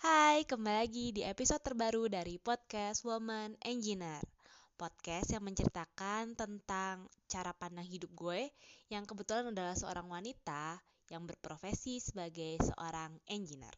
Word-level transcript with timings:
Hai, 0.00 0.48
kembali 0.48 0.80
lagi 0.80 1.12
di 1.12 1.20
episode 1.20 1.60
terbaru 1.60 2.08
dari 2.08 2.40
podcast 2.40 3.04
Woman 3.04 3.52
Engineer. 3.60 4.24
Podcast 4.72 5.28
yang 5.28 5.44
menceritakan 5.44 6.32
tentang 6.32 7.04
cara 7.28 7.52
pandang 7.52 7.84
hidup 7.84 8.08
gue 8.16 8.48
yang 8.88 9.04
kebetulan 9.04 9.52
adalah 9.52 9.76
seorang 9.76 10.08
wanita 10.08 10.80
yang 11.12 11.28
berprofesi 11.28 12.00
sebagai 12.00 12.56
seorang 12.64 13.12
engineer. 13.28 13.76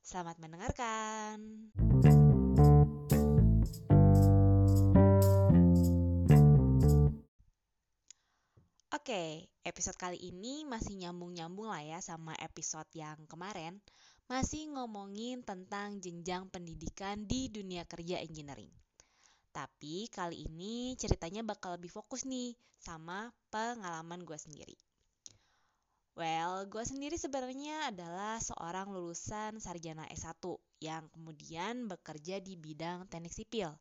Selamat 0.00 0.40
mendengarkan. 0.40 1.36
Oke, 8.88 9.52
episode 9.68 10.00
kali 10.00 10.16
ini 10.32 10.64
masih 10.64 10.96
nyambung-nyambung 10.96 11.68
lah 11.68 11.84
ya 11.84 12.00
sama 12.00 12.32
episode 12.40 12.88
yang 12.96 13.20
kemarin 13.28 13.76
masih 14.28 14.68
ngomongin 14.76 15.40
tentang 15.40 16.04
jenjang 16.04 16.52
pendidikan 16.52 17.24
di 17.24 17.48
dunia 17.48 17.88
kerja 17.88 18.20
engineering. 18.20 18.68
Tapi 19.56 20.04
kali 20.12 20.44
ini 20.44 20.92
ceritanya 21.00 21.40
bakal 21.40 21.80
lebih 21.80 21.88
fokus 21.88 22.28
nih 22.28 22.52
sama 22.76 23.32
pengalaman 23.48 24.20
gue 24.28 24.36
sendiri. 24.36 24.76
Well, 26.12 26.68
gue 26.68 26.84
sendiri 26.84 27.16
sebenarnya 27.16 27.88
adalah 27.88 28.36
seorang 28.36 28.92
lulusan 28.92 29.64
sarjana 29.64 30.04
S1 30.12 30.44
yang 30.84 31.08
kemudian 31.08 31.88
bekerja 31.88 32.44
di 32.44 32.52
bidang 32.60 33.08
teknik 33.08 33.32
sipil. 33.32 33.72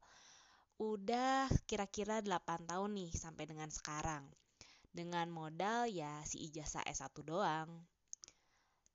Udah 0.80 1.52
kira-kira 1.68 2.24
8 2.24 2.72
tahun 2.72 2.96
nih 2.96 3.12
sampai 3.12 3.52
dengan 3.52 3.68
sekarang. 3.68 4.24
Dengan 4.96 5.28
modal 5.28 5.92
ya 5.92 6.24
si 6.24 6.48
ijazah 6.48 6.88
S1 6.88 7.12
doang 7.28 7.84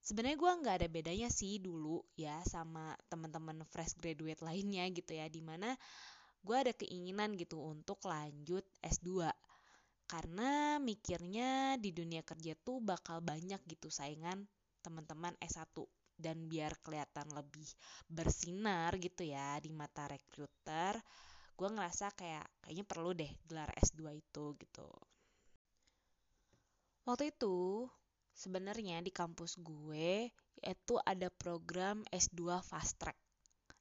sebenarnya 0.02 0.38
gue 0.38 0.52
nggak 0.62 0.76
ada 0.82 0.88
bedanya 0.90 1.30
sih 1.30 1.62
dulu 1.62 2.02
ya 2.18 2.42
sama 2.42 2.92
teman-teman 3.06 3.62
fresh 3.70 3.94
graduate 3.94 4.42
lainnya 4.42 4.90
gitu 4.90 5.14
ya 5.14 5.30
di 5.30 5.38
mana 5.38 5.70
gue 6.42 6.56
ada 6.58 6.74
keinginan 6.74 7.38
gitu 7.38 7.62
untuk 7.62 8.02
lanjut 8.02 8.66
S2 8.82 9.30
karena 10.10 10.82
mikirnya 10.82 11.78
di 11.78 11.94
dunia 11.94 12.26
kerja 12.26 12.58
tuh 12.58 12.82
bakal 12.82 13.22
banyak 13.22 13.62
gitu 13.70 13.88
saingan 13.88 14.42
teman-teman 14.82 15.38
S1 15.38 15.70
dan 16.18 16.50
biar 16.50 16.74
kelihatan 16.82 17.30
lebih 17.30 17.64
bersinar 18.10 18.98
gitu 18.98 19.22
ya 19.22 19.56
di 19.62 19.70
mata 19.70 20.10
recruiter 20.10 20.98
gue 21.54 21.68
ngerasa 21.70 22.10
kayak 22.18 22.46
kayaknya 22.58 22.84
perlu 22.90 23.10
deh 23.14 23.30
gelar 23.46 23.70
S2 23.78 24.18
itu 24.18 24.44
gitu. 24.58 24.88
Waktu 27.06 27.34
itu 27.34 27.86
sebenarnya 28.32 29.00
di 29.04 29.12
kampus 29.12 29.60
gue 29.60 30.28
itu 30.62 30.94
ada 31.04 31.28
program 31.28 32.02
S2 32.08 32.60
Fast 32.64 32.98
Track. 32.98 33.18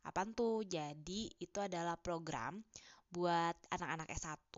Apa 0.01 0.25
tuh? 0.33 0.65
Jadi 0.65 1.29
itu 1.37 1.57
adalah 1.61 1.95
program 1.97 2.61
buat 3.11 3.53
anak-anak 3.69 4.07
S1 4.15 4.55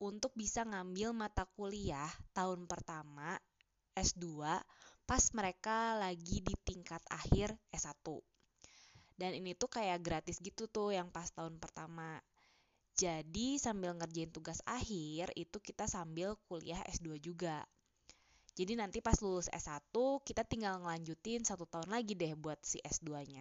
untuk 0.00 0.32
bisa 0.32 0.64
ngambil 0.64 1.12
mata 1.12 1.44
kuliah 1.44 2.08
tahun 2.32 2.64
pertama 2.64 3.36
S2 3.92 4.40
pas 5.04 5.24
mereka 5.34 5.98
lagi 5.98 6.40
di 6.40 6.54
tingkat 6.64 7.02
akhir 7.10 7.52
S1. 7.74 8.06
Dan 9.20 9.36
ini 9.36 9.52
tuh 9.52 9.68
kayak 9.68 10.00
gratis 10.00 10.40
gitu 10.40 10.64
tuh 10.70 10.96
yang 10.96 11.12
pas 11.12 11.28
tahun 11.28 11.60
pertama. 11.60 12.16
Jadi 12.96 13.60
sambil 13.60 13.92
ngerjain 13.92 14.32
tugas 14.32 14.64
akhir 14.64 15.34
itu 15.36 15.58
kita 15.60 15.84
sambil 15.84 16.40
kuliah 16.48 16.80
S2 16.88 17.20
juga. 17.20 17.68
Jadi 18.60 18.76
nanti 18.76 19.00
pas 19.00 19.16
lulus 19.24 19.48
S1 19.48 19.88
kita 20.20 20.44
tinggal 20.44 20.76
ngelanjutin 20.84 21.48
satu 21.48 21.64
tahun 21.64 21.96
lagi 21.96 22.12
deh 22.12 22.36
buat 22.36 22.60
si 22.60 22.76
S2-nya. 22.84 23.40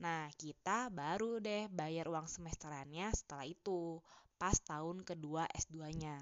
Nah, 0.00 0.32
kita 0.40 0.88
baru 0.88 1.44
deh 1.44 1.68
bayar 1.68 2.08
uang 2.08 2.24
semesterannya 2.24 3.12
setelah 3.12 3.44
itu, 3.44 4.00
pas 4.40 4.56
tahun 4.64 5.04
kedua 5.04 5.44
S2-nya. 5.52 6.16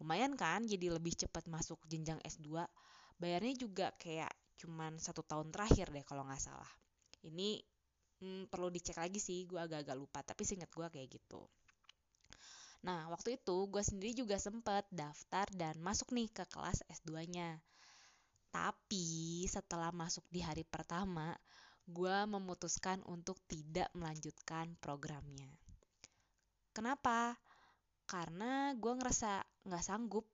Lumayan 0.00 0.32
kan 0.32 0.64
jadi 0.64 0.96
lebih 0.96 1.12
cepat 1.12 1.44
masuk 1.44 1.76
jenjang 1.84 2.16
S2, 2.24 2.64
bayarnya 3.20 3.52
juga 3.52 3.92
kayak 4.00 4.32
cuman 4.56 4.96
satu 4.96 5.20
tahun 5.20 5.52
terakhir 5.52 5.92
deh 5.92 6.08
kalau 6.08 6.24
nggak 6.24 6.40
salah. 6.40 6.72
Ini 7.20 7.60
hmm, 8.24 8.48
perlu 8.48 8.72
dicek 8.72 8.96
lagi 8.96 9.20
sih, 9.20 9.44
gue 9.44 9.60
agak-agak 9.60 9.96
lupa, 10.00 10.24
tapi 10.24 10.48
singkat 10.48 10.72
gue 10.72 10.88
kayak 10.88 11.08
gitu. 11.20 11.44
Nah, 12.86 13.10
waktu 13.10 13.34
itu 13.34 13.66
gue 13.66 13.82
sendiri 13.82 14.14
juga 14.14 14.38
sempet 14.38 14.86
daftar 14.94 15.50
dan 15.50 15.74
masuk 15.82 16.14
nih 16.14 16.30
ke 16.30 16.46
kelas 16.46 16.86
S2-nya. 16.86 17.58
Tapi 18.54 19.42
setelah 19.50 19.90
masuk 19.90 20.22
di 20.30 20.38
hari 20.38 20.62
pertama, 20.62 21.34
gue 21.82 22.16
memutuskan 22.30 23.02
untuk 23.10 23.42
tidak 23.50 23.90
melanjutkan 23.90 24.78
programnya. 24.78 25.50
Kenapa? 26.70 27.34
Karena 28.06 28.70
gue 28.78 28.92
ngerasa 28.94 29.42
nggak 29.66 29.82
sanggup 29.82 30.30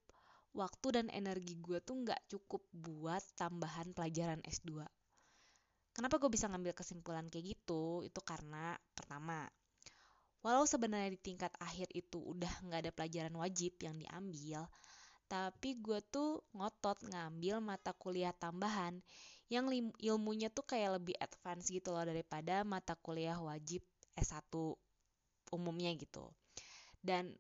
waktu 0.53 0.87
dan 0.93 1.07
energi 1.09 1.57
gue 1.57 1.81
tuh 1.81 2.05
nggak 2.05 2.29
cukup 2.29 2.69
buat 2.69 3.25
tambahan 3.33 3.97
pelajaran 3.97 4.45
S2. 4.45 4.85
Kenapa 5.97 6.21
gue 6.21 6.29
bisa 6.29 6.53
ngambil 6.53 6.77
kesimpulan 6.77 7.33
kayak 7.33 7.57
gitu? 7.57 8.05
Itu 8.05 8.21
karena 8.21 8.77
pertama, 8.93 9.49
walau 10.43 10.67
sebenarnya 10.67 11.15
di 11.15 11.21
tingkat 11.23 11.55
akhir 11.63 11.89
itu 11.95 12.19
udah 12.19 12.51
nggak 12.67 12.81
ada 12.87 12.93
pelajaran 12.95 13.35
wajib 13.39 13.79
yang 13.83 13.95
diambil 13.97 14.67
tapi 15.33 15.81
gue 15.81 16.05
tuh 16.13 16.45
ngotot 16.53 17.09
ngambil 17.09 17.65
mata 17.65 17.97
kuliah 17.97 18.37
tambahan 18.37 19.01
yang 19.49 19.69
ilmunya 20.01 20.53
tuh 20.53 20.65
kayak 20.65 21.01
lebih 21.01 21.17
advance 21.17 21.73
gitu 21.73 21.89
loh 21.89 22.05
daripada 22.05 22.65
mata 22.69 22.93
kuliah 23.01 23.41
wajib 23.41 23.81
S1 24.13 24.53
umumnya 25.53 25.93
gitu. 25.97 26.29
Dan 27.01 27.33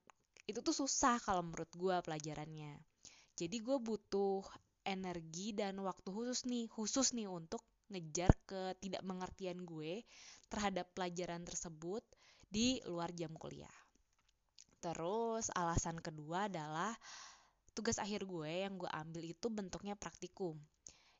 itu 0.44 0.60
tuh 0.60 0.76
susah 0.76 1.20
kalau 1.24 1.40
menurut 1.40 1.68
gue 1.72 1.96
pelajarannya. 2.04 2.76
Jadi 3.32 3.56
gue 3.60 3.76
butuh 3.80 4.44
energi 4.84 5.56
dan 5.56 5.80
waktu 5.80 6.08
khusus 6.12 6.44
nih 6.44 6.68
khusus 6.68 7.16
nih 7.16 7.28
untuk 7.28 7.64
ngejar 7.88 8.32
ketidakmengertian 8.48 9.64
gue 9.64 10.04
terhadap 10.52 10.88
pelajaran 10.96 11.44
tersebut 11.44 12.04
di 12.52 12.84
luar 12.84 13.08
jam 13.16 13.32
kuliah. 13.40 13.72
Terus 14.84 15.48
alasan 15.56 15.96
kedua 16.04 16.52
adalah 16.52 16.92
tugas 17.72 17.96
akhir 17.96 18.28
gue 18.28 18.68
yang 18.68 18.76
gue 18.76 18.90
ambil 18.92 19.24
itu 19.24 19.48
bentuknya 19.48 19.96
praktikum. 19.96 20.60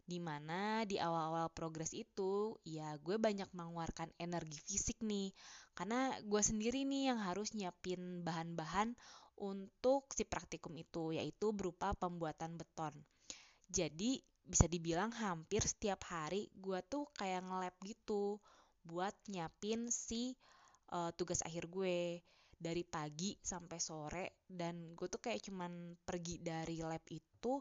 Di 0.05 0.21
mana 0.21 0.85
di 0.85 1.01
awal-awal 1.01 1.49
progres 1.49 1.97
itu 1.97 2.61
ya 2.69 3.01
gue 3.01 3.17
banyak 3.17 3.49
mengeluarkan 3.57 4.13
energi 4.21 4.61
fisik 4.61 5.01
nih. 5.01 5.33
Karena 5.73 6.13
gue 6.21 6.43
sendiri 6.45 6.85
nih 6.85 7.17
yang 7.17 7.25
harus 7.25 7.57
nyiapin 7.57 8.21
bahan-bahan 8.21 8.93
untuk 9.41 10.13
si 10.13 10.29
praktikum 10.29 10.77
itu 10.77 11.17
yaitu 11.17 11.57
berupa 11.57 11.97
pembuatan 11.97 12.61
beton. 12.61 12.93
Jadi 13.73 14.21
bisa 14.43 14.69
dibilang 14.69 15.15
hampir 15.17 15.65
setiap 15.65 16.03
hari 16.13 16.53
gue 16.61 16.77
tuh 16.91 17.09
kayak 17.17 17.47
nge-lab 17.47 17.73
gitu 17.87 18.43
buat 18.83 19.15
nyiapin 19.31 19.89
si 19.89 20.35
uh, 20.93 21.11
tugas 21.17 21.41
akhir 21.43 21.67
gue 21.73 22.21
dari 22.55 22.85
pagi 22.87 23.35
sampai 23.41 23.79
sore. 23.83 24.27
Dan 24.47 24.95
gue 24.95 25.09
tuh 25.09 25.19
kayak 25.19 25.43
cuman 25.49 25.97
pergi 26.05 26.39
dari 26.39 26.79
lab 26.85 27.03
itu 27.11 27.59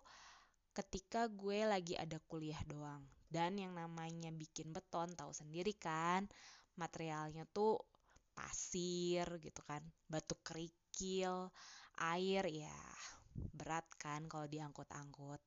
ketika 0.72 1.28
gue 1.32 1.66
lagi 1.66 1.96
ada 1.98 2.20
kuliah 2.28 2.60
doang. 2.68 3.02
Dan 3.32 3.58
yang 3.58 3.74
namanya 3.74 4.30
bikin 4.30 4.76
beton 4.76 5.16
tahu 5.16 5.32
sendiri 5.32 5.74
kan 5.80 6.28
materialnya 6.76 7.48
tuh 7.52 7.80
pasir 8.32 9.28
gitu 9.44 9.62
kan 9.68 9.84
batu 10.08 10.40
kerikil 10.40 11.52
air 12.00 12.44
ya 12.48 12.80
berat 13.56 13.88
kan 14.00 14.26
kalau 14.28 14.48
diangkut-angkut 14.48 15.42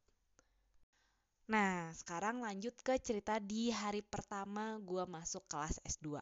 Nah, 1.44 1.92
sekarang 1.92 2.40
lanjut 2.40 2.72
ke 2.80 2.96
cerita 2.96 3.36
di 3.36 3.68
hari 3.68 4.00
pertama 4.00 4.80
gue 4.80 5.04
masuk 5.04 5.44
kelas 5.44 5.76
S2. 5.84 6.16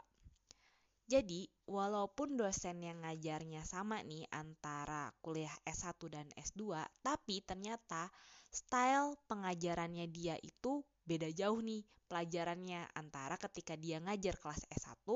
Jadi, 1.02 1.44
walaupun 1.66 2.38
dosen 2.38 2.80
yang 2.80 3.02
ngajarnya 3.02 3.66
sama 3.66 4.00
nih 4.06 4.24
antara 4.30 5.10
kuliah 5.18 5.52
S1 5.66 5.98
dan 6.08 6.26
S2, 6.38 6.78
tapi 7.02 7.42
ternyata 7.42 8.08
style 8.48 9.18
pengajarannya 9.26 10.06
dia 10.08 10.38
itu 10.38 10.80
beda 11.02 11.28
jauh 11.34 11.58
nih 11.58 11.82
pelajarannya 12.06 12.86
antara 12.92 13.40
ketika 13.40 13.74
dia 13.74 13.98
ngajar 13.98 14.36
kelas 14.36 14.62
S1 14.68 15.08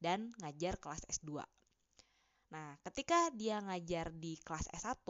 dan 0.00 0.32
ngajar 0.40 0.78
kelas 0.78 1.02
S2. 1.10 1.42
Nah, 2.54 2.78
ketika 2.86 3.28
dia 3.34 3.58
ngajar 3.58 4.14
di 4.14 4.38
kelas 4.40 4.70
S1, 4.70 5.02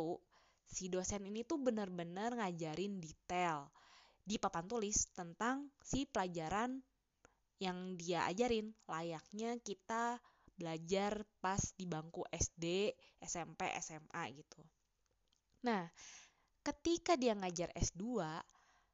si 0.66 0.88
dosen 0.88 1.28
ini 1.28 1.44
tuh 1.44 1.60
benar-benar 1.60 2.34
ngajarin 2.34 2.98
detail 2.98 3.70
di 4.26 4.40
papan 4.42 4.66
tulis 4.66 5.06
tentang 5.14 5.70
si 5.84 6.08
pelajaran 6.08 6.82
yang 7.62 7.96
dia 7.96 8.28
ajarin. 8.28 8.72
Layaknya 8.88 9.56
kita 9.60 10.20
belajar 10.56 11.20
pas 11.40 11.60
di 11.76 11.84
bangku 11.84 12.24
SD, 12.32 12.92
SMP, 13.20 13.68
SMA 13.80 14.22
gitu. 14.32 14.60
Nah, 15.68 15.84
ketika 16.64 17.14
dia 17.14 17.36
ngajar 17.36 17.68
S2, 17.76 18.24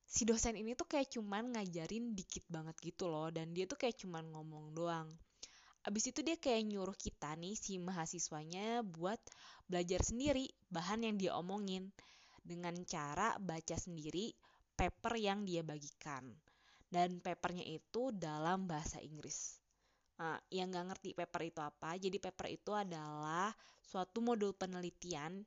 si 0.02 0.26
dosen 0.26 0.58
ini 0.58 0.74
tuh 0.74 0.90
kayak 0.90 1.08
cuman 1.14 1.54
ngajarin 1.54 2.12
dikit 2.12 2.44
banget 2.50 2.76
gitu 2.82 3.08
loh 3.08 3.30
dan 3.30 3.54
dia 3.54 3.64
tuh 3.64 3.78
kayak 3.78 3.96
cuman 3.96 4.26
ngomong 4.34 4.74
doang. 4.74 5.08
Abis 5.82 6.14
itu 6.14 6.22
dia 6.22 6.38
kayak 6.38 6.62
nyuruh 6.68 6.94
kita 6.94 7.34
nih 7.34 7.58
si 7.58 7.74
mahasiswanya 7.80 8.86
buat 8.86 9.18
belajar 9.66 9.98
sendiri 10.06 10.46
bahan 10.70 11.02
yang 11.02 11.16
dia 11.18 11.32
omongin 11.34 11.90
dengan 12.42 12.74
cara 12.86 13.34
baca 13.38 13.74
sendiri 13.74 14.30
paper 14.78 15.14
yang 15.18 15.42
dia 15.42 15.66
bagikan 15.66 16.22
dan 16.92 17.24
papernya 17.24 17.64
itu 17.64 18.12
dalam 18.12 18.68
bahasa 18.68 19.00
Inggris 19.00 19.62
Nah, 20.22 20.38
yang 20.54 20.70
nggak 20.70 20.86
ngerti 20.94 21.10
paper 21.18 21.42
itu 21.42 21.58
apa, 21.58 21.98
jadi 21.98 22.14
paper 22.22 22.46
itu 22.54 22.70
adalah 22.70 23.50
suatu 23.82 24.22
modul 24.22 24.54
penelitian 24.54 25.42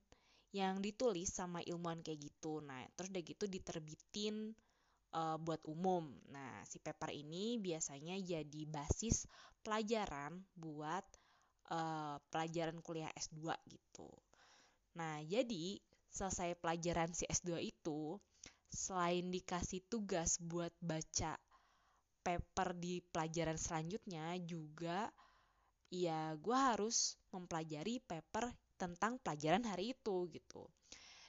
yang 0.51 0.83
ditulis 0.83 1.31
sama 1.31 1.63
ilmuwan 1.63 2.03
kayak 2.03 2.27
gitu. 2.27 2.59
Nah, 2.59 2.83
terus 3.00 3.07
udah 3.07 3.24
gitu 3.24 3.47
diterbitin 3.47 4.51
uh, 5.15 5.39
buat 5.39 5.63
umum. 5.71 6.12
Nah, 6.27 6.59
si 6.68 6.83
paper 6.83 7.15
ini 7.15 7.56
biasanya 7.56 8.19
jadi 8.19 8.62
basis 8.68 9.31
pelajaran 9.63 10.44
buat 10.59 11.07
uh, 11.71 12.19
pelajaran 12.27 12.83
kuliah 12.83 13.12
S2 13.15 13.56
gitu. 13.71 14.12
Nah, 15.00 15.24
jadi 15.24 15.80
selesai 16.12 16.59
pelajaran 16.59 17.15
si 17.15 17.24
S2 17.31 17.63
itu, 17.63 18.19
selain 18.75 19.31
dikasih 19.31 19.88
tugas 19.88 20.36
buat 20.44 20.75
baca 20.83 21.39
paper 22.25 22.75
di 22.75 23.00
pelajaran 23.00 23.56
selanjutnya 23.56 24.36
juga 24.44 25.07
ya 25.88 26.36
gue 26.36 26.57
harus 26.57 27.16
mempelajari 27.31 28.04
paper 28.04 28.51
tentang 28.75 29.16
pelajaran 29.24 29.63
hari 29.63 29.95
itu 29.95 30.27
gitu. 30.27 30.68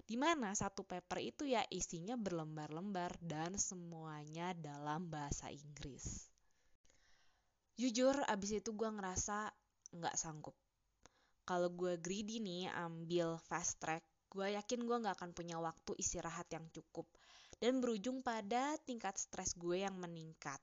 Di 0.06 0.14
mana 0.18 0.54
satu 0.54 0.82
paper 0.86 1.18
itu 1.22 1.46
ya 1.46 1.62
isinya 1.70 2.14
berlembar-lembar 2.18 3.18
dan 3.22 3.58
semuanya 3.58 4.54
dalam 4.54 5.10
bahasa 5.10 5.50
Inggris. 5.50 6.30
Jujur 7.76 8.14
abis 8.26 8.62
itu 8.62 8.70
gue 8.72 8.90
ngerasa 8.90 9.50
nggak 9.94 10.16
sanggup. 10.16 10.54
Kalau 11.46 11.70
gue 11.70 11.98
greedy 12.02 12.42
nih 12.42 12.70
ambil 12.74 13.38
fast 13.38 13.78
track, 13.78 14.02
gue 14.30 14.54
yakin 14.58 14.82
gue 14.82 14.96
nggak 14.98 15.14
akan 15.18 15.30
punya 15.30 15.58
waktu 15.62 15.94
istirahat 15.98 16.50
yang 16.50 16.66
cukup 16.74 17.06
dan 17.56 17.80
berujung 17.80 18.20
pada 18.20 18.76
tingkat 18.84 19.16
stres 19.16 19.56
gue 19.56 19.80
yang 19.84 19.96
meningkat 19.96 20.60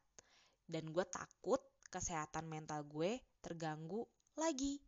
dan 0.69 0.90
gue 0.94 1.06
takut 1.10 1.60
kesehatan 1.90 2.50
mental 2.50 2.86
gue 2.86 3.22
terganggu 3.42 4.06
lagi. 4.34 4.81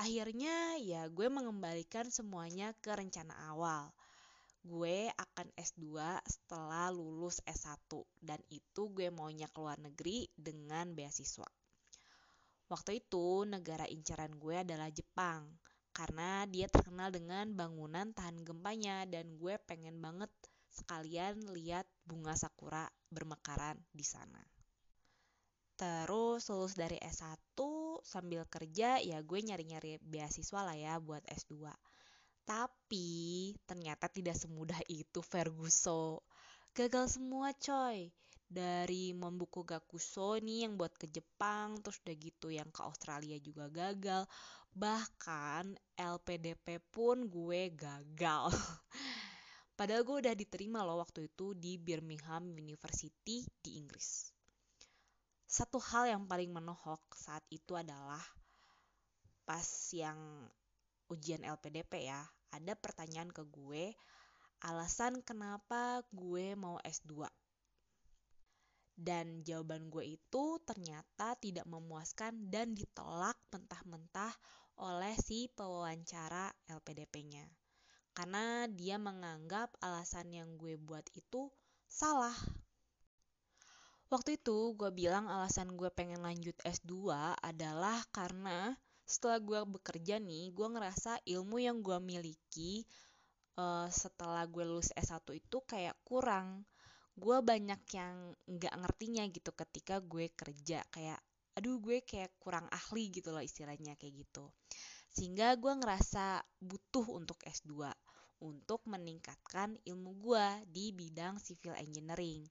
Akhirnya 0.00 0.80
ya 0.80 1.08
gue 1.08 1.28
mengembalikan 1.28 2.08
semuanya 2.08 2.72
ke 2.80 2.92
rencana 2.92 3.32
awal. 3.52 3.92
Gue 4.60 5.08
akan 5.16 5.48
S2 5.56 5.96
setelah 6.28 6.92
lulus 6.92 7.40
S1 7.48 7.88
dan 8.20 8.40
itu 8.52 8.92
gue 8.92 9.08
maunya 9.08 9.48
keluar 9.48 9.80
negeri 9.80 10.28
dengan 10.36 10.92
beasiswa. 10.92 11.48
Waktu 12.68 13.00
itu 13.00 13.48
negara 13.48 13.88
incaran 13.88 14.36
gue 14.36 14.60
adalah 14.60 14.92
Jepang 14.92 15.48
karena 15.90 16.46
dia 16.46 16.68
terkenal 16.70 17.10
dengan 17.10 17.50
bangunan 17.56 18.12
tahan 18.14 18.46
gempanya 18.46 19.08
dan 19.08 19.34
gue 19.40 19.58
pengen 19.66 19.98
banget 19.98 20.30
sekalian 20.70 21.50
lihat 21.50 21.84
bunga 22.06 22.38
sakura 22.38 22.86
bermekaran 23.10 23.76
di 23.90 24.06
sana. 24.06 24.40
Terus 25.80 26.44
lulus 26.52 26.76
dari 26.76 27.00
S1 27.00 27.56
sambil 28.04 28.44
kerja 28.44 29.00
ya 29.00 29.18
gue 29.24 29.40
nyari-nyari 29.40 29.96
beasiswa 30.04 30.60
lah 30.60 30.76
ya 30.76 31.00
buat 31.00 31.24
S2. 31.24 31.72
Tapi 32.44 33.54
ternyata 33.64 34.12
tidak 34.12 34.36
semudah 34.36 34.76
itu 34.92 35.24
Ferguso. 35.24 36.20
Gagal 36.76 37.16
semua 37.16 37.56
coy. 37.56 38.12
Dari 38.50 39.14
membuku 39.14 39.62
Gakuso 39.62 40.36
nih 40.42 40.66
yang 40.66 40.74
buat 40.74 40.90
ke 40.98 41.06
Jepang, 41.06 41.78
terus 41.80 42.02
udah 42.02 42.16
gitu 42.18 42.50
yang 42.50 42.68
ke 42.74 42.82
Australia 42.82 43.38
juga 43.38 43.70
gagal. 43.70 44.26
Bahkan 44.74 45.78
LPDP 45.96 46.82
pun 46.92 47.24
gue 47.30 47.70
gagal. 47.72 48.50
Padahal 49.80 50.04
gue 50.04 50.28
udah 50.28 50.36
diterima 50.36 50.84
loh 50.84 51.00
waktu 51.00 51.32
itu 51.32 51.56
di 51.56 51.80
Birmingham 51.80 52.52
University 52.52 53.48
di 53.64 53.80
Inggris. 53.80 54.28
Satu 55.48 55.80
hal 55.80 56.12
yang 56.12 56.28
paling 56.28 56.52
menohok 56.52 57.00
saat 57.16 57.40
itu 57.48 57.72
adalah 57.72 58.20
pas 59.48 59.64
yang 59.96 60.20
ujian 61.08 61.48
LPDP 61.48 62.12
ya, 62.12 62.20
ada 62.52 62.76
pertanyaan 62.76 63.32
ke 63.32 63.40
gue, 63.48 63.96
alasan 64.68 65.24
kenapa 65.24 66.04
gue 66.12 66.52
mau 66.60 66.76
S2. 66.84 67.24
Dan 68.92 69.40
jawaban 69.48 69.88
gue 69.88 70.12
itu 70.12 70.60
ternyata 70.68 71.40
tidak 71.40 71.64
memuaskan 71.64 72.52
dan 72.52 72.76
ditolak 72.76 73.40
mentah-mentah 73.48 74.36
oleh 74.76 75.16
si 75.16 75.48
pewawancara 75.48 76.52
LPDP-nya 76.68 77.59
karena 78.20 78.68
dia 78.68 79.00
menganggap 79.00 79.72
alasan 79.80 80.28
yang 80.28 80.60
gue 80.60 80.76
buat 80.76 81.08
itu 81.16 81.48
salah. 81.88 82.36
Waktu 84.12 84.36
itu 84.36 84.76
gue 84.76 84.92
bilang 84.92 85.24
alasan 85.24 85.72
gue 85.72 85.88
pengen 85.88 86.20
lanjut 86.20 86.52
S2 86.60 87.08
adalah 87.40 88.04
karena 88.12 88.76
setelah 89.08 89.40
gue 89.40 89.64
bekerja 89.64 90.20
nih, 90.20 90.52
gue 90.52 90.68
ngerasa 90.68 91.24
ilmu 91.32 91.64
yang 91.64 91.80
gue 91.80 91.96
miliki 91.96 92.84
uh, 93.56 93.88
setelah 93.88 94.44
gue 94.44 94.68
lulus 94.68 94.92
S1 94.92 95.24
itu 95.40 95.64
kayak 95.64 95.96
kurang. 96.04 96.68
Gue 97.16 97.40
banyak 97.40 97.80
yang 97.96 98.36
nggak 98.44 98.74
ngertinya 98.84 99.24
gitu 99.32 99.48
ketika 99.56 99.96
gue 100.04 100.28
kerja 100.36 100.84
kayak 100.92 101.24
aduh 101.56 101.80
gue 101.80 102.04
kayak 102.04 102.36
kurang 102.36 102.68
ahli 102.68 103.08
gitu 103.08 103.32
loh 103.32 103.40
istilahnya 103.40 103.96
kayak 103.96 104.28
gitu 104.28 104.44
sehingga 105.10 105.58
gue 105.58 105.74
ngerasa 105.74 106.42
butuh 106.62 107.06
untuk 107.18 107.42
S2 107.42 107.90
untuk 108.40 108.80
meningkatkan 108.88 109.76
ilmu 109.84 110.16
gue 110.16 110.46
di 110.72 110.96
bidang 110.96 111.36
civil 111.38 111.76
engineering. 111.76 112.48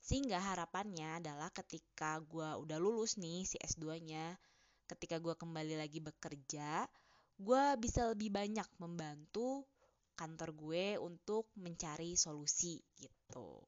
Sehingga 0.00 0.40
harapannya 0.40 1.20
adalah 1.20 1.48
ketika 1.52 2.20
gue 2.20 2.56
udah 2.60 2.78
lulus 2.80 3.16
nih 3.16 3.44
si 3.48 3.56
S2-nya, 3.56 4.36
ketika 4.88 5.16
gue 5.20 5.32
kembali 5.36 5.80
lagi 5.80 6.00
bekerja, 6.00 6.84
gue 7.40 7.64
bisa 7.80 8.08
lebih 8.12 8.32
banyak 8.32 8.68
membantu 8.80 9.64
kantor 10.16 10.52
gue 10.52 10.86
untuk 11.00 11.48
mencari 11.56 12.12
solusi 12.16 12.76
gitu. 13.00 13.64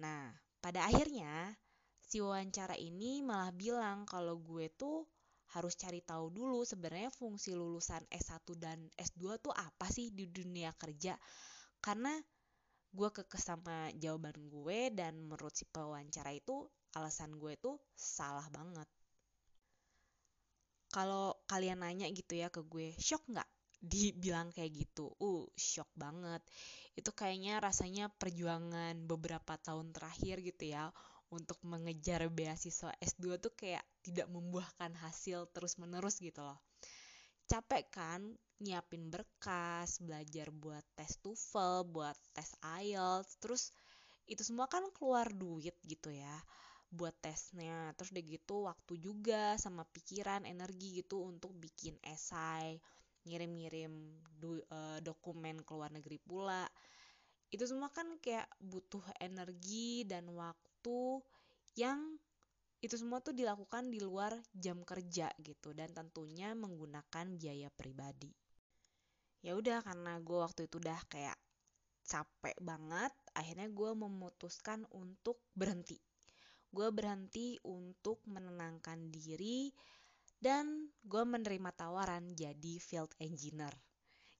Nah, 0.00 0.32
pada 0.64 0.88
akhirnya 0.88 1.52
si 2.00 2.24
wawancara 2.24 2.76
ini 2.80 3.20
malah 3.20 3.52
bilang 3.52 4.08
kalau 4.08 4.40
gue 4.40 4.72
tuh 4.72 5.04
harus 5.56 5.72
cari 5.80 6.04
tahu 6.04 6.28
dulu 6.28 6.60
sebenarnya 6.68 7.08
fungsi 7.08 7.56
lulusan 7.56 8.04
S1 8.12 8.44
dan 8.60 8.78
S2 8.92 9.40
tuh 9.40 9.56
apa 9.56 9.88
sih 9.88 10.12
di 10.12 10.28
dunia 10.28 10.76
kerja. 10.76 11.16
Karena 11.80 12.12
gue 12.92 13.08
kekeh 13.08 13.40
sama 13.40 13.88
jawaban 13.96 14.36
gue 14.52 14.92
dan 14.92 15.16
menurut 15.16 15.56
si 15.56 15.64
pewawancara 15.64 16.36
itu 16.36 16.68
alasan 16.92 17.40
gue 17.40 17.56
tuh 17.56 17.80
salah 17.96 18.44
banget. 18.52 18.88
Kalau 20.92 21.40
kalian 21.48 21.84
nanya 21.84 22.08
gitu 22.12 22.36
ya 22.36 22.52
ke 22.52 22.60
gue, 22.64 22.92
shock 23.00 23.24
nggak 23.28 23.48
dibilang 23.92 24.52
kayak 24.52 24.76
gitu? 24.76 25.12
Uh, 25.20 25.48
shock 25.56 25.88
banget. 25.96 26.44
Itu 26.96 27.12
kayaknya 27.12 27.60
rasanya 27.60 28.12
perjuangan 28.12 28.96
beberapa 29.08 29.56
tahun 29.60 29.92
terakhir 29.92 30.40
gitu 30.40 30.72
ya 30.72 30.88
untuk 31.30 31.58
mengejar 31.66 32.26
beasiswa 32.30 32.94
S2 33.02 33.38
tuh 33.42 33.52
kayak 33.54 33.82
tidak 34.02 34.30
membuahkan 34.30 34.94
hasil 35.02 35.50
terus-menerus 35.50 36.22
gitu 36.22 36.42
loh. 36.42 36.58
Capek 37.46 37.86
kan 37.90 38.20
nyiapin 38.58 39.12
berkas, 39.12 40.00
belajar 40.02 40.48
buat 40.50 40.82
tes 40.96 41.18
TOEFL, 41.20 41.86
buat 41.86 42.18
tes 42.32 42.56
IELTS, 42.62 43.38
terus 43.38 43.70
itu 44.26 44.42
semua 44.42 44.66
kan 44.66 44.82
keluar 44.90 45.30
duit 45.30 45.78
gitu 45.86 46.10
ya 46.10 46.34
buat 46.90 47.14
tesnya. 47.18 47.92
Terus 47.98 48.14
udah 48.14 48.24
gitu 48.24 48.56
waktu 48.66 48.92
juga 48.98 49.58
sama 49.58 49.82
pikiran, 49.86 50.46
energi 50.46 51.02
gitu 51.02 51.26
untuk 51.26 51.52
bikin 51.54 51.98
esai, 52.02 52.78
ngirim-ngirim 53.26 53.92
do, 54.38 54.62
uh, 54.70 54.98
dokumen 55.02 55.60
ke 55.66 55.70
luar 55.74 55.90
negeri 55.90 56.18
pula. 56.22 56.66
Itu 57.50 57.66
semua 57.66 57.90
kan 57.90 58.18
kayak 58.22 58.46
butuh 58.58 59.02
energi 59.22 60.06
dan 60.06 60.30
waktu 60.86 61.18
yang 61.74 61.98
itu 62.78 62.94
semua 62.94 63.18
tuh 63.18 63.34
dilakukan 63.34 63.90
di 63.90 63.98
luar 63.98 64.38
jam 64.54 64.86
kerja 64.86 65.34
gitu 65.42 65.74
dan 65.74 65.90
tentunya 65.90 66.54
menggunakan 66.54 67.26
biaya 67.34 67.66
pribadi. 67.74 68.30
Ya 69.42 69.58
udah 69.58 69.82
karena 69.82 70.22
gue 70.22 70.38
waktu 70.38 70.70
itu 70.70 70.78
udah 70.78 70.94
kayak 71.10 71.34
capek 72.06 72.54
banget, 72.62 73.10
akhirnya 73.34 73.66
gue 73.66 73.90
memutuskan 73.98 74.86
untuk 74.94 75.42
berhenti. 75.58 75.98
Gue 76.70 76.94
berhenti 76.94 77.58
untuk 77.66 78.22
menenangkan 78.30 79.10
diri 79.10 79.74
dan 80.38 80.94
gue 81.02 81.24
menerima 81.26 81.74
tawaran 81.74 82.30
jadi 82.38 82.78
field 82.78 83.10
engineer. 83.18 83.74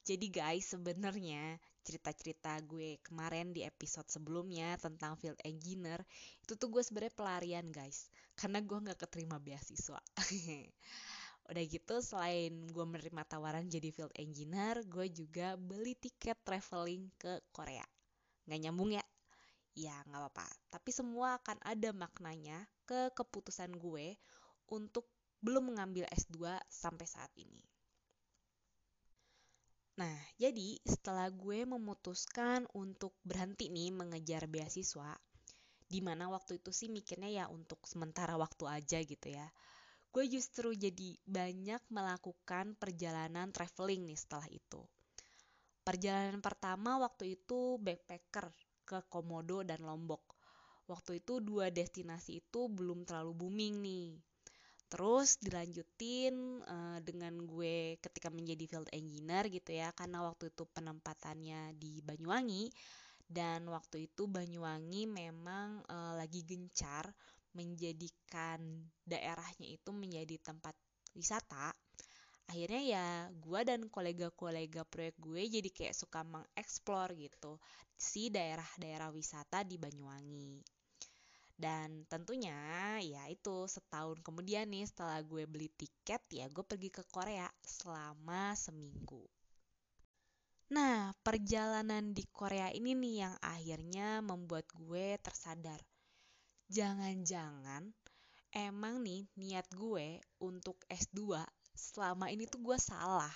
Jadi 0.07 0.31
guys, 0.31 0.71
sebenarnya 0.71 1.59
cerita-cerita 1.83 2.63
gue 2.63 3.03
kemarin 3.03 3.51
di 3.51 3.67
episode 3.67 4.07
sebelumnya 4.07 4.79
tentang 4.79 5.19
field 5.19 5.35
engineer 5.43 5.99
itu 6.47 6.55
tuh 6.55 6.71
gue 6.71 6.79
sebenarnya 6.79 7.11
pelarian 7.19 7.67
guys, 7.75 8.07
karena 8.39 8.63
gue 8.63 8.79
nggak 8.87 9.03
keterima 9.03 9.43
beasiswa. 9.43 9.99
Udah 11.51 11.65
gitu 11.67 11.99
selain 12.07 12.55
gue 12.71 12.87
menerima 12.87 13.23
tawaran 13.27 13.67
jadi 13.67 13.91
field 13.91 14.15
engineer, 14.15 14.87
gue 14.87 15.11
juga 15.11 15.59
beli 15.59 15.99
tiket 15.99 16.39
traveling 16.47 17.11
ke 17.19 17.43
Korea. 17.51 17.83
Nggak 18.47 18.61
nyambung 18.63 18.95
ya? 18.95 19.03
Ya 19.75 20.07
nggak 20.07 20.23
apa-apa. 20.23 20.47
Tapi 20.71 20.91
semua 20.95 21.35
akan 21.43 21.59
ada 21.67 21.91
maknanya 21.91 22.63
ke 22.87 23.11
keputusan 23.11 23.75
gue 23.75 24.15
untuk 24.71 25.11
belum 25.43 25.75
mengambil 25.75 26.07
S2 26.15 26.63
sampai 26.71 27.11
saat 27.11 27.35
ini. 27.35 27.75
Nah, 30.00 30.17
jadi 30.43 30.69
setelah 30.93 31.29
gue 31.43 31.61
memutuskan 31.75 32.61
untuk 32.83 33.12
berhenti 33.29 33.67
nih 33.76 33.91
mengejar 34.00 34.43
beasiswa, 34.55 35.11
di 35.93 36.00
mana 36.07 36.25
waktu 36.35 36.53
itu 36.61 36.71
sih 36.79 36.88
mikirnya 36.97 37.31
ya 37.38 37.45
untuk 37.59 37.81
sementara 37.93 38.35
waktu 38.45 38.65
aja 38.79 38.99
gitu 39.12 39.29
ya 39.38 39.47
gue 40.15 40.25
justru 40.35 40.69
jadi 40.85 41.11
banyak 41.38 41.83
melakukan 41.97 42.67
perjalanan 42.83 43.49
traveling 43.57 44.03
nih 44.09 44.19
setelah 44.23 44.49
itu. 44.61 44.81
Perjalanan 45.87 46.41
pertama 46.47 46.93
waktu 47.05 47.25
itu 47.41 47.61
backpacker 47.87 48.47
ke 48.88 48.99
Komodo 49.12 49.59
dan 49.71 49.81
Lombok. 49.88 50.25
Waktu 50.91 51.11
itu 51.25 51.35
dua 51.49 51.67
destinasi 51.79 52.33
itu 52.45 52.61
belum 52.76 52.99
terlalu 53.09 53.33
booming 53.41 53.75
nih. 53.87 54.09
Terus 54.87 55.35
dilanjutin 55.43 56.62
uh, 56.62 56.99
dengan 57.02 57.35
gue 57.43 57.99
ketika 57.99 58.31
menjadi 58.31 58.64
field 58.71 58.90
engineer 58.95 59.50
gitu 59.50 59.75
ya, 59.75 59.90
karena 59.90 60.23
waktu 60.23 60.55
itu 60.55 60.62
penempatannya 60.71 61.75
di 61.75 61.99
Banyuwangi 62.07 62.71
dan 63.26 63.66
waktu 63.66 64.07
itu 64.07 64.31
Banyuwangi 64.31 65.11
memang 65.11 65.83
uh, 65.90 66.14
lagi 66.14 66.47
gencar 66.47 67.11
menjadikan 67.50 68.62
daerahnya 69.02 69.66
itu 69.75 69.90
menjadi 69.90 70.38
tempat 70.38 70.76
wisata, 71.16 71.75
akhirnya 72.47 72.83
ya 72.85 73.07
gue 73.33 73.61
dan 73.66 73.90
kolega-kolega 73.90 74.87
proyek 74.87 75.16
gue 75.19 75.43
jadi 75.50 75.71
kayak 75.73 75.97
suka 75.97 76.23
mengeksplor 76.23 77.16
gitu 77.19 77.59
si 77.97 78.31
daerah-daerah 78.31 79.11
wisata 79.11 79.66
di 79.66 79.81
Banyuwangi. 79.81 80.75
Dan 81.57 82.05
tentunya 82.07 83.01
ya 83.01 83.25
itu 83.33 83.65
setahun 83.65 84.21
kemudian 84.21 84.69
nih 84.69 84.85
setelah 84.85 85.25
gue 85.25 85.49
beli 85.49 85.73
tiket 85.73 86.21
ya 86.29 86.47
gue 86.53 86.65
pergi 86.65 86.93
ke 86.93 87.03
Korea 87.09 87.49
selama 87.65 88.53
seminggu. 88.53 89.25
Nah 90.77 91.17
perjalanan 91.25 92.13
di 92.13 92.29
Korea 92.29 92.69
ini 92.71 92.93
nih 92.93 93.15
yang 93.25 93.35
akhirnya 93.41 94.21
membuat 94.21 94.69
gue 94.77 95.17
tersadar 95.25 95.81
jangan-jangan 96.67 97.95
emang 98.51 98.99
nih 99.07 99.23
niat 99.39 99.71
gue 99.71 100.19
untuk 100.43 100.83
S2 100.91 101.39
selama 101.79 102.27
ini 102.33 102.51
tuh 102.51 102.59
gue 102.59 102.79
salah. 102.81 103.31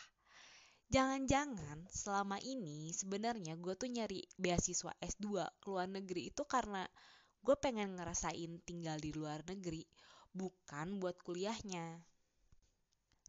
Jangan-jangan 0.90 1.86
selama 1.86 2.42
ini 2.42 2.90
sebenarnya 2.90 3.54
gue 3.54 3.78
tuh 3.78 3.86
nyari 3.86 4.26
beasiswa 4.34 4.90
S2 4.98 5.46
ke 5.62 5.66
luar 5.70 5.86
negeri 5.86 6.34
itu 6.34 6.42
karena 6.42 6.82
gue 7.44 7.56
pengen 7.64 7.96
ngerasain 7.96 8.52
tinggal 8.68 8.96
di 9.00 9.10
luar 9.12 9.40
negeri, 9.48 9.82
bukan 10.32 11.00
buat 11.00 11.16
kuliahnya. 11.26 11.86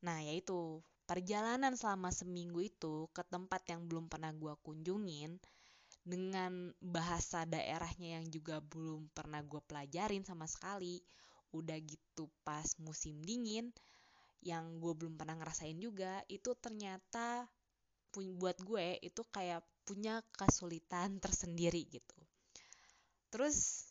Nah 0.05 0.19
yaitu, 0.25 0.83
perjalanan 1.09 1.73
selama 1.79 2.09
seminggu 2.11 2.59
itu 2.65 3.07
ke 3.15 3.23
tempat 3.27 3.61
yang 3.71 3.87
belum 3.89 4.05
pernah 4.11 4.31
gue 4.35 4.53
kunjungin, 4.65 5.39
dengan 6.01 6.73
bahasa 6.81 7.45
daerahnya 7.45 8.17
yang 8.21 8.25
juga 8.33 8.57
belum 8.57 9.05
pernah 9.13 9.45
gue 9.45 9.61
pelajarin 9.61 10.25
sama 10.25 10.49
sekali 10.49 10.97
udah 11.53 11.77
gitu 11.77 12.25
pas 12.41 12.65
musim 12.81 13.21
dingin 13.21 13.69
yang 14.41 14.81
gue 14.81 14.93
belum 14.97 15.13
pernah 15.19 15.37
ngerasain 15.37 15.77
juga 15.77 16.25
itu 16.25 16.57
ternyata 16.57 17.45
buat 18.41 18.57
gue 18.65 18.97
itu 19.05 19.21
kayak 19.29 19.61
punya 19.85 20.25
kesulitan 20.33 21.21
tersendiri 21.21 21.85
gitu 21.85 22.17
terus 23.29 23.90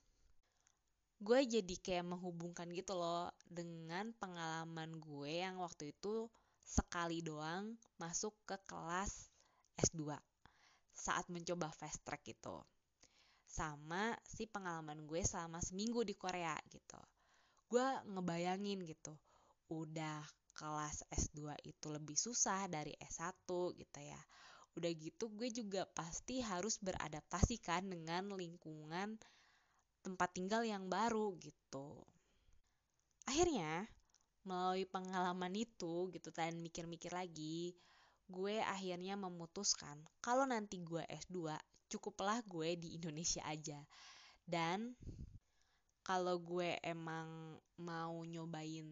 gue 1.21 1.41
jadi 1.45 1.75
kayak 1.85 2.17
menghubungkan 2.17 2.73
gitu 2.73 2.97
loh 2.97 3.29
dengan 3.45 4.09
pengalaman 4.17 4.97
gue 4.97 5.45
yang 5.45 5.61
waktu 5.61 5.93
itu 5.93 6.33
sekali 6.65 7.21
doang 7.21 7.77
masuk 8.01 8.33
ke 8.49 8.57
kelas 8.65 9.29
S2 9.77 10.17
saat 10.97 11.29
mencoba 11.29 11.69
fast 11.77 12.01
track 12.09 12.25
gitu. 12.25 12.65
Sama 13.45 14.17
si 14.25 14.49
pengalaman 14.49 15.05
gue 15.05 15.21
selama 15.21 15.61
seminggu 15.61 16.09
di 16.09 16.17
Korea 16.17 16.57
gitu. 16.73 16.97
Gue 17.69 17.85
ngebayangin 18.09 18.81
gitu 18.89 19.13
udah 19.69 20.25
kelas 20.57 21.05
S2 21.13 21.53
itu 21.69 21.87
lebih 21.93 22.17
susah 22.17 22.65
dari 22.73 22.97
S1 22.97 23.45
gitu 23.77 24.01
ya. 24.01 24.21
Udah 24.73 24.89
gitu 24.97 25.29
gue 25.37 25.53
juga 25.53 25.85
pasti 25.93 26.41
harus 26.41 26.81
beradaptasi 26.81 27.61
kan 27.61 27.85
dengan 27.93 28.33
lingkungan 28.33 29.21
tempat 30.01 30.33
tinggal 30.33 30.65
yang 30.65 30.89
baru 30.89 31.37
gitu. 31.41 32.01
Akhirnya 33.29 33.87
melalui 34.43 34.89
pengalaman 34.89 35.53
itu 35.53 36.09
gitu 36.11 36.33
dan 36.33 36.57
mikir-mikir 36.59 37.13
lagi 37.13 37.77
gue 38.31 38.63
akhirnya 38.63 39.19
memutuskan 39.19 40.01
kalau 40.23 40.47
nanti 40.47 40.79
gue 40.81 41.03
S2 41.03 41.51
cukuplah 41.91 42.39
gue 42.47 42.79
di 42.79 42.97
Indonesia 42.97 43.43
aja. 43.45 43.83
Dan 44.47 44.95
kalau 46.07 46.39
gue 46.43 46.79
emang 46.83 47.59
mau 47.79 48.23
nyobain 48.27 48.87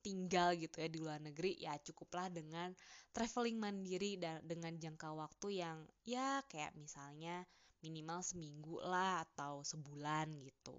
tinggal 0.00 0.56
gitu 0.56 0.80
ya 0.80 0.88
di 0.88 0.98
luar 0.98 1.20
negeri 1.20 1.60
ya 1.60 1.76
cukuplah 1.76 2.32
dengan 2.32 2.72
traveling 3.12 3.60
mandiri 3.60 4.16
dan 4.16 4.40
dengan 4.40 4.72
jangka 4.80 5.12
waktu 5.12 5.60
yang 5.60 5.78
ya 6.08 6.40
kayak 6.48 6.72
misalnya 6.72 7.44
minimal 7.80 8.20
seminggu 8.24 8.80
lah 8.84 9.24
atau 9.24 9.64
sebulan 9.64 10.32
gitu. 10.44 10.76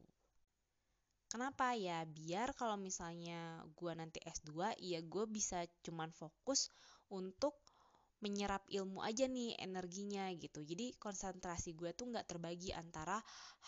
Kenapa 1.32 1.74
ya? 1.74 2.04
Biar 2.04 2.52
kalau 2.58 2.76
misalnya 2.76 3.64
gue 3.74 3.92
nanti 3.96 4.20
S2 4.20 4.78
ya 4.78 5.00
gue 5.00 5.26
bisa 5.32 5.64
cuman 5.86 6.12
fokus 6.12 6.68
untuk 7.12 7.56
menyerap 8.22 8.62
ilmu 8.70 9.02
aja 9.02 9.26
nih 9.26 9.58
energinya 9.58 10.30
gitu 10.38 10.62
jadi 10.62 10.94
konsentrasi 11.02 11.74
gue 11.74 11.90
tuh 11.98 12.14
nggak 12.14 12.30
terbagi 12.30 12.70
antara 12.70 13.18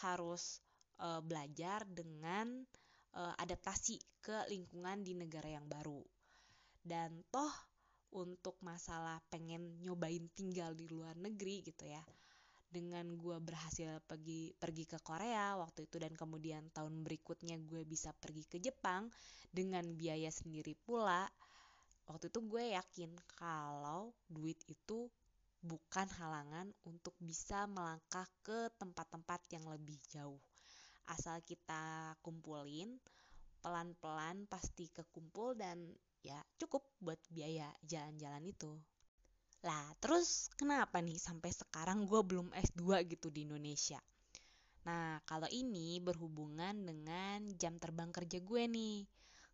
harus 0.05 0.61
uh, 1.01 1.19
belajar 1.25 1.81
dengan 1.89 2.61
uh, 3.17 3.33
adaptasi 3.41 3.97
ke 4.21 4.45
lingkungan 4.53 5.01
di 5.01 5.17
negara 5.17 5.49
yang 5.57 5.65
baru 5.65 6.05
dan 6.85 7.25
toh 7.33 7.51
untuk 8.13 8.53
masalah 8.61 9.17
pengen 9.33 9.81
nyobain 9.81 10.29
tinggal 10.37 10.77
di 10.77 10.85
luar 10.85 11.17
negeri 11.17 11.65
gitu 11.65 11.89
ya 11.89 12.05
dengan 12.73 13.05
gue 13.13 13.37
berhasil 13.37 14.01
pergi 14.09 14.57
pergi 14.57 14.89
ke 14.89 14.97
Korea 15.05 15.53
waktu 15.61 15.85
itu 15.85 16.01
dan 16.01 16.17
kemudian 16.17 16.73
tahun 16.73 17.05
berikutnya 17.05 17.61
gue 17.69 17.85
bisa 17.85 18.09
pergi 18.17 18.49
ke 18.49 18.57
Jepang 18.57 19.13
dengan 19.53 19.85
biaya 19.93 20.33
sendiri 20.33 20.73
pula 20.73 21.29
waktu 22.09 22.33
itu 22.33 22.39
gue 22.49 22.73
yakin 22.73 23.13
kalau 23.37 24.17
duit 24.25 24.57
itu 24.65 25.05
bukan 25.63 26.09
halangan 26.19 26.67
untuk 26.83 27.15
bisa 27.23 27.63
melangkah 27.71 28.27
ke 28.43 28.67
tempat-tempat 28.75 29.39
yang 29.55 29.63
lebih 29.71 29.95
jauh. 30.11 30.43
Asal 31.07 31.39
kita 31.39 32.15
kumpulin, 32.19 32.99
pelan-pelan 33.63 34.43
pasti 34.51 34.91
kekumpul 34.91 35.55
dan 35.55 35.79
ya 36.19 36.39
cukup 36.59 36.83
buat 36.99 37.19
biaya 37.31 37.71
jalan-jalan 37.87 38.43
itu. 38.43 38.75
Lah, 39.63 39.95
terus 40.03 40.51
kenapa 40.59 40.99
nih 40.99 41.15
sampai 41.15 41.55
sekarang 41.55 42.03
gue 42.03 42.19
belum 42.19 42.51
S2 42.51 42.99
gitu 43.07 43.31
di 43.31 43.47
Indonesia? 43.47 43.99
Nah, 44.83 45.23
kalau 45.23 45.47
ini 45.47 46.03
berhubungan 46.03 46.75
dengan 46.83 47.47
jam 47.55 47.79
terbang 47.79 48.11
kerja 48.11 48.43
gue 48.43 48.63
nih. 48.67 49.07